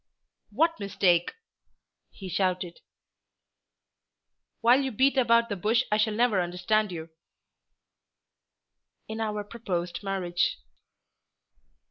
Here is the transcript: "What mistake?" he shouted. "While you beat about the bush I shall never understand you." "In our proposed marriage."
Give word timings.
"What 0.49 0.79
mistake?" 0.79 1.31
he 2.09 2.27
shouted. 2.27 2.79
"While 4.61 4.79
you 4.81 4.91
beat 4.91 5.15
about 5.15 5.47
the 5.49 5.55
bush 5.55 5.83
I 5.91 5.97
shall 5.97 6.15
never 6.15 6.41
understand 6.41 6.91
you." 6.91 7.11
"In 9.07 9.21
our 9.21 9.43
proposed 9.43 10.01
marriage." 10.01 10.57